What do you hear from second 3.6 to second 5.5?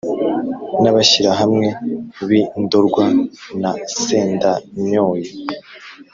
na Sendanyoye